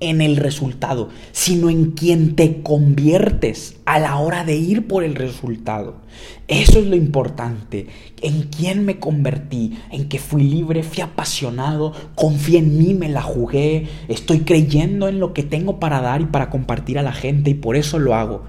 en 0.03 0.22
el 0.22 0.36
resultado, 0.36 1.10
sino 1.31 1.69
en 1.69 1.91
quien 1.91 2.36
te 2.36 2.62
conviertes 2.62 3.77
a 3.86 4.00
la 4.00 4.17
hora 4.17 4.43
de 4.43 4.55
ir 4.55 4.88
por 4.88 5.03
el 5.03 5.15
resultado. 5.15 6.01
Eso 6.48 6.79
es 6.79 6.88
lo 6.88 6.95
importante, 6.95 7.88
en 8.22 8.43
quién 8.43 8.86
me 8.86 9.00
convertí, 9.00 9.79
en 9.91 10.10
que 10.10 10.19
fui 10.19 10.43
libre, 10.43 10.83
fui 10.83 11.01
apasionado, 11.01 11.93
confié 12.15 12.60
en 12.60 12.77
mí, 12.77 12.93
me 12.93 13.10
la 13.10 13.22
jugué, 13.22 13.88
estoy 14.10 14.39
creyendo 14.39 15.07
en 15.07 15.19
lo 15.19 15.33
que 15.33 15.43
tengo 15.43 15.79
para 15.79 16.01
dar 16.01 16.22
y 16.22 16.25
para 16.25 16.50
compartir 16.50 17.00
a 17.00 17.03
la 17.03 17.13
gente 17.13 17.51
y 17.51 17.55
por 17.55 17.75
eso 17.75 17.98
lo 17.98 18.13
hago. 18.13 18.43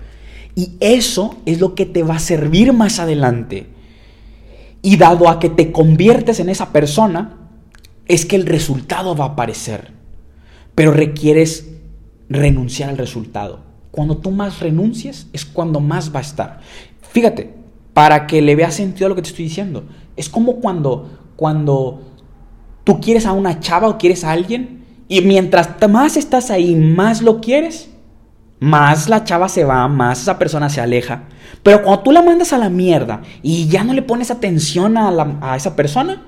Y 0.56 0.72
eso 0.80 1.36
es 1.46 1.60
lo 1.60 1.74
que 1.74 1.86
te 1.86 2.02
va 2.02 2.16
a 2.16 2.20
servir 2.20 2.72
más 2.72 2.98
adelante. 2.98 3.68
Y 4.82 4.96
dado 4.96 5.28
a 5.28 5.38
que 5.38 5.48
te 5.48 5.72
conviertes 5.72 6.40
en 6.40 6.48
esa 6.48 6.72
persona, 6.72 7.38
es 8.06 8.26
que 8.26 8.36
el 8.36 8.46
resultado 8.46 9.16
va 9.16 9.24
a 9.24 9.28
aparecer 9.28 9.93
pero 10.74 10.92
requieres 10.92 11.70
renunciar 12.28 12.90
al 12.90 12.98
resultado. 12.98 13.60
Cuando 13.90 14.16
tú 14.16 14.30
más 14.30 14.60
renuncies 14.60 15.28
es 15.32 15.44
cuando 15.44 15.80
más 15.80 16.14
va 16.14 16.18
a 16.18 16.22
estar. 16.22 16.60
Fíjate, 17.12 17.54
para 17.92 18.26
que 18.26 18.42
le 18.42 18.56
veas 18.56 18.74
sentido 18.74 19.06
a 19.06 19.08
lo 19.10 19.14
que 19.14 19.22
te 19.22 19.28
estoy 19.28 19.44
diciendo. 19.44 19.84
Es 20.16 20.28
como 20.28 20.56
cuando, 20.56 21.10
cuando 21.36 22.02
tú 22.82 23.00
quieres 23.00 23.24
a 23.24 23.32
una 23.32 23.60
chava 23.60 23.88
o 23.88 23.98
quieres 23.98 24.24
a 24.24 24.32
alguien 24.32 24.84
y 25.08 25.20
mientras 25.20 25.70
más 25.88 26.16
estás 26.16 26.50
ahí, 26.50 26.74
más 26.74 27.22
lo 27.22 27.40
quieres, 27.40 27.88
más 28.58 29.08
la 29.08 29.22
chava 29.22 29.48
se 29.48 29.64
va, 29.64 29.86
más 29.86 30.22
esa 30.22 30.38
persona 30.38 30.68
se 30.68 30.80
aleja. 30.80 31.24
Pero 31.62 31.82
cuando 31.82 32.02
tú 32.02 32.10
la 32.10 32.22
mandas 32.22 32.52
a 32.52 32.58
la 32.58 32.68
mierda 32.68 33.22
y 33.42 33.68
ya 33.68 33.84
no 33.84 33.92
le 33.92 34.02
pones 34.02 34.30
atención 34.30 34.96
a, 34.96 35.38
a 35.40 35.56
esa 35.56 35.76
persona, 35.76 36.22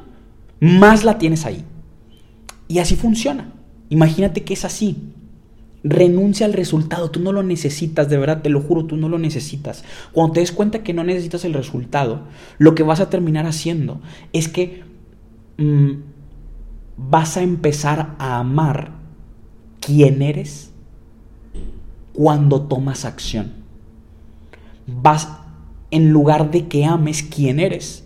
más 0.61 1.03
la 1.03 1.19
tienes 1.19 1.45
ahí. 1.47 1.65
Y 2.69 2.79
así 2.79 2.95
funciona. 2.95 3.56
Imagínate 3.89 4.45
que 4.45 4.55
es 4.55 4.65
así. 4.65 4.97
Renuncia 5.85 6.47
al 6.47 6.53
resultado, 6.53 7.11
tú 7.11 7.21
no 7.21 7.31
lo 7.33 7.43
necesitas, 7.43 8.09
de 8.09 8.19
verdad, 8.19 8.43
te 8.43 8.51
lo 8.51 8.61
juro, 8.61 8.87
tú 8.87 8.97
no 8.97 9.09
lo 9.09 9.19
necesitas. 9.19 9.85
Cuando 10.13 10.35
te 10.35 10.41
des 10.41 10.51
cuenta 10.51 10.83
que 10.83 10.93
no 10.93 11.05
necesitas 11.05 11.45
el 11.45 11.55
resultado, 11.55 12.23
lo 12.59 12.75
que 12.75 12.83
vas 12.83 13.01
a 13.01 13.09
terminar 13.09 13.47
haciendo 13.47 14.01
es 14.33 14.49
que 14.49 14.83
mm, 15.59 15.91
vas 16.97 17.37
a 17.37 17.43
empezar 17.43 18.17
a 18.19 18.39
amar 18.39 18.93
quién 19.81 20.23
eres 20.23 20.73
cuando 22.13 22.63
tomas 22.63 23.05
acción. 23.05 23.53
Vas, 24.87 25.29
en 25.91 26.11
lugar 26.11 26.51
de 26.51 26.67
que 26.67 26.85
ames 26.85 27.23
quién 27.23 27.61
eres 27.61 28.05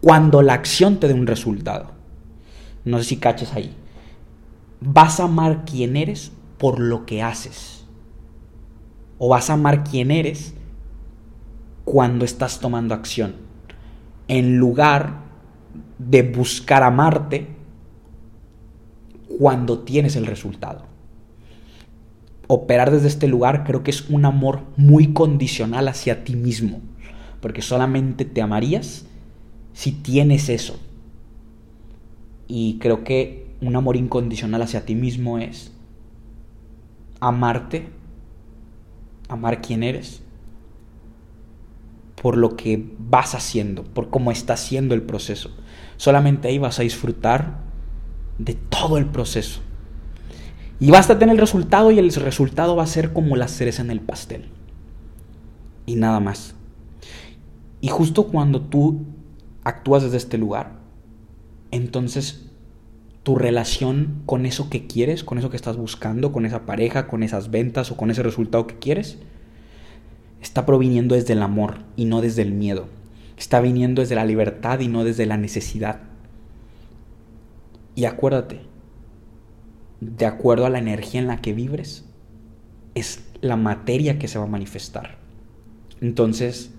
cuando 0.00 0.42
la 0.42 0.54
acción 0.54 0.98
te 0.98 1.08
dé 1.08 1.14
un 1.14 1.26
resultado. 1.26 1.90
No 2.84 2.98
sé 2.98 3.04
si 3.04 3.16
caches 3.16 3.52
ahí. 3.52 3.74
Vas 4.80 5.20
a 5.20 5.24
amar 5.24 5.64
quién 5.64 5.96
eres 5.96 6.32
por 6.58 6.78
lo 6.78 7.06
que 7.06 7.22
haces. 7.22 7.84
O 9.18 9.28
vas 9.28 9.50
a 9.50 9.54
amar 9.54 9.84
quién 9.84 10.10
eres 10.10 10.54
cuando 11.84 12.24
estás 12.24 12.60
tomando 12.60 12.94
acción. 12.94 13.34
En 14.28 14.58
lugar 14.58 15.20
de 15.98 16.22
buscar 16.22 16.82
amarte 16.82 17.48
cuando 19.38 19.80
tienes 19.80 20.16
el 20.16 20.26
resultado. 20.26 20.86
Operar 22.46 22.90
desde 22.90 23.08
este 23.08 23.28
lugar 23.28 23.64
creo 23.64 23.82
que 23.82 23.90
es 23.90 24.08
un 24.08 24.24
amor 24.24 24.62
muy 24.76 25.12
condicional 25.12 25.88
hacia 25.88 26.24
ti 26.24 26.36
mismo. 26.36 26.80
Porque 27.40 27.62
solamente 27.62 28.24
te 28.24 28.42
amarías 28.42 29.06
si 29.72 29.92
tienes 29.92 30.48
eso. 30.48 30.78
Y 32.46 32.78
creo 32.78 33.04
que 33.04 33.47
un 33.60 33.76
amor 33.76 33.96
incondicional 33.96 34.62
hacia 34.62 34.84
ti 34.84 34.94
mismo 34.94 35.38
es 35.38 35.72
amarte, 37.20 37.88
amar 39.28 39.60
quién 39.60 39.82
eres, 39.82 40.22
por 42.20 42.36
lo 42.36 42.56
que 42.56 42.84
vas 42.98 43.34
haciendo, 43.34 43.84
por 43.84 44.10
cómo 44.10 44.30
está 44.30 44.54
haciendo 44.54 44.94
el 44.94 45.02
proceso. 45.02 45.50
Solamente 45.96 46.48
ahí 46.48 46.58
vas 46.58 46.78
a 46.78 46.82
disfrutar 46.82 47.60
de 48.38 48.54
todo 48.54 48.98
el 48.98 49.06
proceso. 49.06 49.60
Y 50.80 50.90
vas 50.90 51.10
a 51.10 51.18
tener 51.18 51.34
el 51.34 51.40
resultado 51.40 51.90
y 51.90 51.98
el 51.98 52.12
resultado 52.12 52.76
va 52.76 52.84
a 52.84 52.86
ser 52.86 53.12
como 53.12 53.36
la 53.36 53.48
cereza 53.48 53.82
en 53.82 53.90
el 53.90 54.00
pastel. 54.00 54.48
Y 55.86 55.96
nada 55.96 56.20
más. 56.20 56.54
Y 57.80 57.88
justo 57.88 58.28
cuando 58.28 58.60
tú 58.60 59.04
actúas 59.64 60.04
desde 60.04 60.18
este 60.18 60.38
lugar, 60.38 60.78
entonces 61.70 62.47
tu 63.28 63.34
relación 63.34 64.22
con 64.24 64.46
eso 64.46 64.70
que 64.70 64.86
quieres, 64.86 65.22
con 65.22 65.36
eso 65.36 65.50
que 65.50 65.56
estás 65.56 65.76
buscando, 65.76 66.32
con 66.32 66.46
esa 66.46 66.64
pareja, 66.64 67.06
con 67.08 67.22
esas 67.22 67.50
ventas 67.50 67.90
o 67.90 67.96
con 67.98 68.10
ese 68.10 68.22
resultado 68.22 68.66
que 68.66 68.78
quieres, 68.78 69.18
está 70.40 70.64
proviniendo 70.64 71.14
desde 71.14 71.34
el 71.34 71.42
amor 71.42 71.80
y 71.94 72.06
no 72.06 72.22
desde 72.22 72.40
el 72.40 72.52
miedo. 72.52 72.86
Está 73.36 73.60
viniendo 73.60 74.00
desde 74.00 74.14
la 74.14 74.24
libertad 74.24 74.80
y 74.80 74.88
no 74.88 75.04
desde 75.04 75.26
la 75.26 75.36
necesidad. 75.36 76.00
Y 77.94 78.06
acuérdate, 78.06 78.62
de 80.00 80.24
acuerdo 80.24 80.64
a 80.64 80.70
la 80.70 80.78
energía 80.78 81.20
en 81.20 81.26
la 81.26 81.42
que 81.42 81.52
vibres, 81.52 82.06
es 82.94 83.22
la 83.42 83.56
materia 83.56 84.18
que 84.18 84.28
se 84.28 84.38
va 84.38 84.44
a 84.44 84.48
manifestar. 84.48 85.18
Entonces, 86.00 86.70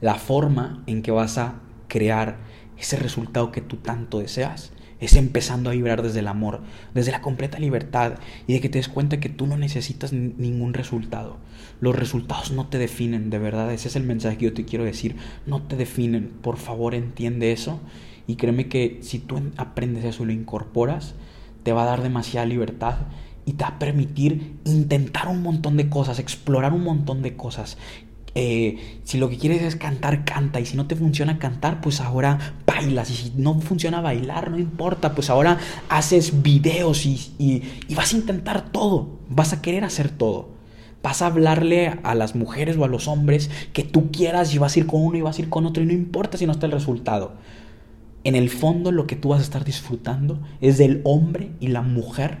la 0.00 0.14
forma 0.14 0.84
en 0.86 1.02
que 1.02 1.10
vas 1.10 1.36
a 1.36 1.60
crear 1.88 2.38
ese 2.78 2.96
resultado 2.96 3.52
que 3.52 3.60
tú 3.60 3.76
tanto 3.76 4.20
deseas 4.20 4.72
es 5.02 5.16
empezando 5.16 5.68
a 5.68 5.72
vibrar 5.72 6.00
desde 6.00 6.20
el 6.20 6.28
amor, 6.28 6.60
desde 6.94 7.10
la 7.10 7.20
completa 7.20 7.58
libertad 7.58 8.14
y 8.46 8.52
de 8.52 8.60
que 8.60 8.68
te 8.68 8.78
des 8.78 8.88
cuenta 8.88 9.18
que 9.18 9.28
tú 9.28 9.48
no 9.48 9.56
necesitas 9.56 10.12
ningún 10.12 10.74
resultado. 10.74 11.38
Los 11.80 11.96
resultados 11.96 12.52
no 12.52 12.68
te 12.68 12.78
definen, 12.78 13.28
de 13.28 13.40
verdad, 13.40 13.72
ese 13.72 13.88
es 13.88 13.96
el 13.96 14.04
mensaje 14.04 14.38
que 14.38 14.44
yo 14.44 14.54
te 14.54 14.64
quiero 14.64 14.84
decir, 14.84 15.16
no 15.44 15.60
te 15.60 15.74
definen, 15.74 16.30
por 16.40 16.56
favor 16.56 16.94
entiende 16.94 17.50
eso 17.50 17.80
y 18.28 18.36
créeme 18.36 18.68
que 18.68 19.00
si 19.02 19.18
tú 19.18 19.42
aprendes 19.56 20.04
eso 20.04 20.22
y 20.22 20.26
lo 20.26 20.32
incorporas, 20.32 21.16
te 21.64 21.72
va 21.72 21.82
a 21.82 21.86
dar 21.86 22.02
demasiada 22.02 22.46
libertad 22.46 22.98
y 23.44 23.54
te 23.54 23.64
va 23.64 23.70
a 23.70 23.78
permitir 23.80 24.54
intentar 24.64 25.26
un 25.26 25.42
montón 25.42 25.76
de 25.76 25.88
cosas, 25.88 26.20
explorar 26.20 26.72
un 26.72 26.84
montón 26.84 27.22
de 27.22 27.36
cosas 27.36 27.76
eh, 28.34 29.00
si 29.04 29.18
lo 29.18 29.28
que 29.28 29.36
quieres 29.36 29.62
es 29.62 29.76
cantar, 29.76 30.24
canta. 30.24 30.60
Y 30.60 30.66
si 30.66 30.76
no 30.76 30.86
te 30.86 30.96
funciona 30.96 31.38
cantar, 31.38 31.80
pues 31.80 32.00
ahora 32.00 32.54
bailas. 32.66 33.10
Y 33.10 33.14
si 33.14 33.32
no 33.36 33.60
funciona 33.60 34.00
bailar, 34.00 34.50
no 34.50 34.58
importa. 34.58 35.14
Pues 35.14 35.30
ahora 35.30 35.58
haces 35.88 36.42
videos 36.42 37.04
y, 37.06 37.62
vas 37.94 38.12
a 38.12 38.16
intentar 38.16 38.70
todo. 38.70 39.18
Vas 39.28 39.52
a 39.52 39.62
querer 39.62 39.84
hacer 39.84 40.10
todo. 40.10 40.50
Vas 41.02 41.20
a 41.20 41.26
hablarle 41.26 41.98
a 42.04 42.14
las 42.14 42.34
mujeres 42.34 42.76
o 42.76 42.84
a 42.84 42.88
los 42.88 43.08
hombres 43.08 43.50
que 43.72 43.82
tú 43.82 44.12
quieras 44.12 44.54
y 44.54 44.58
vas 44.58 44.76
a 44.76 44.80
ir 44.80 44.86
con 44.86 45.02
uno 45.02 45.18
y 45.18 45.22
vas 45.22 45.38
a 45.38 45.42
ir 45.42 45.48
con 45.48 45.66
otro. 45.66 45.82
Y 45.82 45.86
no 45.86 45.92
importa 45.92 46.38
si 46.38 46.46
no 46.46 46.52
está 46.52 46.66
el 46.66 46.72
resultado. 46.72 47.34
En 48.24 48.36
el 48.36 48.50
fondo 48.50 48.92
lo 48.92 49.08
que 49.08 49.16
tú 49.16 49.30
vas 49.30 49.40
a 49.40 49.42
estar 49.42 49.64
disfrutando 49.64 50.40
es 50.60 50.78
del 50.78 51.00
hombre 51.04 51.50
y 51.58 51.68
la 51.68 51.82
mujer 51.82 52.38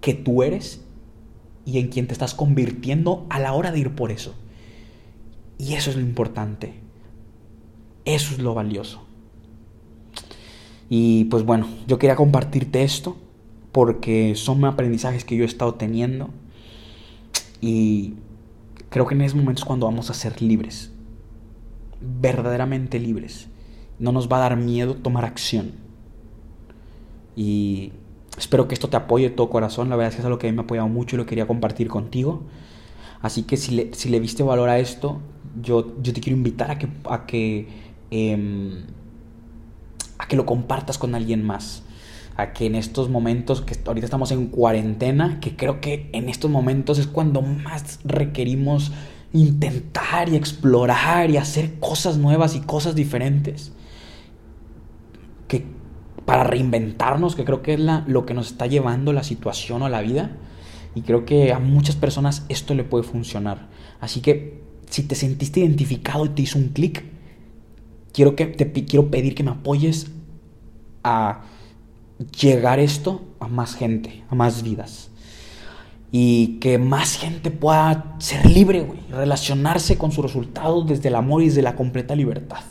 que 0.00 0.12
tú 0.12 0.42
eres 0.42 0.84
y 1.64 1.78
en 1.78 1.88
quien 1.88 2.06
te 2.06 2.12
estás 2.12 2.34
convirtiendo 2.34 3.26
a 3.30 3.38
la 3.38 3.52
hora 3.52 3.72
de 3.72 3.78
ir 3.78 3.94
por 3.94 4.10
eso. 4.10 4.34
Y 5.58 5.74
eso 5.74 5.90
es 5.90 5.96
lo 5.96 6.02
importante. 6.02 6.74
Eso 8.04 8.34
es 8.34 8.40
lo 8.40 8.54
valioso. 8.54 9.02
Y 10.88 11.24
pues 11.24 11.44
bueno, 11.44 11.66
yo 11.86 11.98
quería 11.98 12.16
compartirte 12.16 12.82
esto 12.82 13.16
porque 13.72 14.34
son 14.36 14.64
aprendizajes 14.64 15.24
que 15.24 15.36
yo 15.36 15.42
he 15.42 15.46
estado 15.46 15.74
teniendo 15.74 16.30
y 17.60 18.14
creo 18.90 19.06
que 19.06 19.14
en 19.14 19.22
esos 19.22 19.38
momentos 19.38 19.64
cuando 19.64 19.86
vamos 19.86 20.10
a 20.10 20.14
ser 20.14 20.42
libres, 20.42 20.92
verdaderamente 22.20 23.00
libres, 23.00 23.48
no 23.98 24.12
nos 24.12 24.30
va 24.30 24.36
a 24.36 24.40
dar 24.40 24.56
miedo 24.56 24.94
tomar 24.94 25.24
acción. 25.24 25.72
Y 27.34 27.92
Espero 28.36 28.66
que 28.66 28.74
esto 28.74 28.88
te 28.88 28.96
apoye 28.96 29.30
de 29.30 29.34
todo 29.34 29.50
corazón. 29.50 29.88
La 29.88 29.96
verdad 29.96 30.10
es 30.10 30.16
que 30.16 30.22
es 30.22 30.26
algo 30.26 30.38
que 30.38 30.48
a 30.48 30.50
mí 30.50 30.56
me 30.56 30.62
ha 30.62 30.64
apoyado 30.64 30.88
mucho 30.88 31.16
y 31.16 31.18
lo 31.18 31.26
quería 31.26 31.46
compartir 31.46 31.88
contigo. 31.88 32.42
Así 33.22 33.44
que 33.44 33.56
si 33.56 33.74
le, 33.74 33.94
si 33.94 34.08
le 34.08 34.20
viste 34.20 34.42
valor 34.42 34.68
a 34.68 34.78
esto, 34.78 35.20
yo, 35.62 35.94
yo 36.02 36.12
te 36.12 36.20
quiero 36.20 36.36
invitar 36.36 36.70
a 36.70 36.78
que, 36.78 36.88
a 37.08 37.26
que, 37.26 37.68
em, 38.10 38.84
a 40.18 40.28
que 40.28 40.36
lo 40.36 40.44
compartas 40.44 40.98
con 40.98 41.14
alguien 41.14 41.44
más. 41.44 41.84
A 42.36 42.52
que 42.52 42.66
en 42.66 42.74
estos 42.74 43.08
momentos, 43.08 43.62
que 43.62 43.78
ahorita 43.86 44.06
estamos 44.06 44.32
en 44.32 44.48
cuarentena, 44.48 45.38
que 45.40 45.54
creo 45.56 45.80
que 45.80 46.10
en 46.12 46.28
estos 46.28 46.50
momentos 46.50 46.98
es 46.98 47.06
cuando 47.06 47.42
más 47.42 48.00
requerimos 48.04 48.92
intentar 49.32 50.28
y 50.28 50.36
explorar 50.36 51.30
y 51.30 51.36
hacer 51.36 51.78
cosas 51.80 52.18
nuevas 52.18 52.54
y 52.56 52.60
cosas 52.60 52.94
diferentes. 52.94 53.72
Para 56.24 56.44
reinventarnos, 56.44 57.36
que 57.36 57.44
creo 57.44 57.62
que 57.62 57.74
es 57.74 57.80
la, 57.80 58.04
lo 58.06 58.24
que 58.26 58.34
nos 58.34 58.50
está 58.50 58.66
llevando 58.66 59.12
la 59.12 59.22
situación 59.22 59.82
o 59.82 59.88
la 59.88 60.00
vida. 60.00 60.32
Y 60.94 61.02
creo 61.02 61.24
que 61.24 61.52
a 61.52 61.58
muchas 61.58 61.96
personas 61.96 62.46
esto 62.48 62.74
le 62.74 62.84
puede 62.84 63.04
funcionar. 63.04 63.68
Así 64.00 64.20
que 64.20 64.62
si 64.88 65.02
te 65.02 65.14
sentiste 65.14 65.60
identificado 65.60 66.24
y 66.24 66.30
te 66.30 66.42
hizo 66.42 66.58
un 66.58 66.68
clic, 66.68 67.04
quiero, 68.12 68.36
que, 68.36 68.46
te 68.46 68.84
quiero 68.84 69.10
pedir 69.10 69.34
que 69.34 69.42
me 69.42 69.50
apoyes 69.50 70.10
a 71.02 71.42
llegar 72.40 72.78
esto 72.78 73.22
a 73.40 73.48
más 73.48 73.74
gente, 73.74 74.22
a 74.30 74.34
más 74.34 74.62
vidas. 74.62 75.10
Y 76.12 76.58
que 76.60 76.78
más 76.78 77.16
gente 77.16 77.50
pueda 77.50 78.14
ser 78.18 78.46
libre, 78.46 78.82
güey, 78.82 79.00
relacionarse 79.10 79.98
con 79.98 80.12
sus 80.12 80.24
resultados 80.24 80.86
desde 80.86 81.08
el 81.08 81.16
amor 81.16 81.42
y 81.42 81.46
desde 81.46 81.62
la 81.62 81.74
completa 81.74 82.14
libertad. 82.14 82.62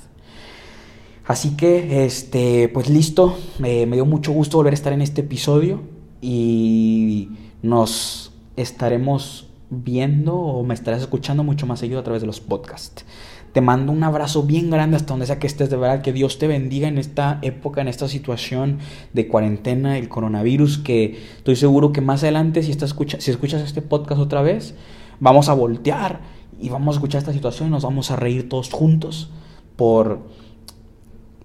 Así 1.25 1.55
que, 1.55 2.05
este, 2.05 2.69
pues 2.69 2.89
listo, 2.89 3.38
me 3.59 3.86
dio 3.86 4.05
mucho 4.05 4.31
gusto 4.31 4.57
volver 4.57 4.73
a 4.73 4.75
estar 4.75 4.93
en 4.93 5.01
este 5.01 5.21
episodio 5.21 5.81
y 6.21 7.29
nos 7.62 8.31
estaremos 8.55 9.47
viendo 9.69 10.36
o 10.36 10.63
me 10.63 10.73
estarás 10.73 11.01
escuchando 11.01 11.43
mucho 11.43 11.65
más 11.65 11.79
seguido 11.79 11.99
a 11.99 12.03
través 12.03 12.21
de 12.21 12.27
los 12.27 12.39
podcasts. 12.39 13.05
Te 13.51 13.62
mando 13.62 13.91
un 13.91 14.03
abrazo 14.03 14.43
bien 14.43 14.71
grande 14.71 14.97
hasta 14.97 15.13
donde 15.13 15.27
sea 15.27 15.38
que 15.38 15.47
estés, 15.47 15.69
de 15.69 15.77
verdad, 15.77 16.01
que 16.01 16.12
Dios 16.12 16.39
te 16.39 16.47
bendiga 16.47 16.88
en 16.88 16.97
esta 16.97 17.39
época, 17.43 17.81
en 17.81 17.88
esta 17.88 18.07
situación 18.07 18.79
de 19.13 19.27
cuarentena, 19.27 19.97
el 19.97 20.09
coronavirus, 20.09 20.79
que 20.79 21.19
estoy 21.38 21.55
seguro 21.55 21.91
que 21.91 22.01
más 22.01 22.23
adelante, 22.23 22.63
si, 22.63 22.71
estás 22.71 22.95
si 23.19 23.31
escuchas 23.31 23.62
este 23.62 23.81
podcast 23.81 24.19
otra 24.19 24.41
vez, 24.41 24.73
vamos 25.19 25.49
a 25.49 25.53
voltear 25.53 26.21
y 26.59 26.69
vamos 26.69 26.95
a 26.95 26.97
escuchar 26.97 27.19
esta 27.19 27.33
situación 27.33 27.69
y 27.69 27.71
nos 27.71 27.83
vamos 27.83 28.09
a 28.09 28.15
reír 28.15 28.49
todos 28.49 28.71
juntos 28.71 29.29
por 29.75 30.21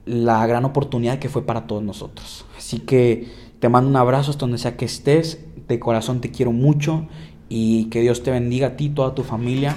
la 0.09 0.47
gran 0.47 0.65
oportunidad 0.65 1.19
que 1.19 1.29
fue 1.29 1.45
para 1.45 1.67
todos 1.67 1.83
nosotros. 1.83 2.47
Así 2.57 2.81
que 2.81 3.31
te 3.61 3.69
mando 3.69 3.91
un 3.91 3.97
abrazo 3.97 4.31
hasta 4.31 4.41
donde 4.41 4.59
sea 4.59 4.77
que 4.77 4.87
estés, 4.87 5.41
de 5.69 5.79
corazón 5.79 6.21
te 6.21 6.31
quiero 6.31 6.51
mucho 6.51 7.07
y 7.49 7.85
que 7.87 8.01
Dios 8.01 8.23
te 8.23 8.31
bendiga 8.31 8.69
a 8.69 8.77
ti, 8.77 8.89
toda 8.89 9.15
tu 9.15 9.23
familia, 9.23 9.77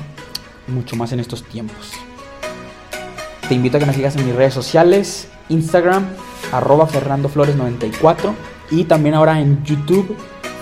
mucho 0.68 0.96
más 0.96 1.12
en 1.12 1.20
estos 1.20 1.44
tiempos. 1.44 1.92
Te 3.48 3.56
invito 3.56 3.76
a 3.76 3.80
que 3.82 3.86
me 3.86 3.94
sigas 3.94 4.16
en 4.16 4.26
mis 4.26 4.36
redes 4.36 4.54
sociales, 4.54 5.28
Instagram, 5.50 6.06
arroba 6.54 6.88
Fernando 6.88 7.28
Flores 7.28 7.58
94 7.58 8.34
y 8.72 8.86
también 8.86 9.16
ahora 9.16 9.42
en 9.42 9.62
YouTube, 9.66 10.16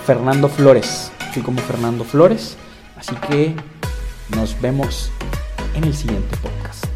Fernando 0.04 0.48
Flores. 0.48 1.12
Soy 1.32 1.42
como 1.42 1.60
Fernando 1.60 2.02
Flores, 2.02 2.56
así 2.96 3.14
que 3.28 3.54
nos 4.34 4.60
vemos 4.60 5.12
en 5.76 5.84
el 5.84 5.94
siguiente 5.94 6.36
podcast. 6.38 6.89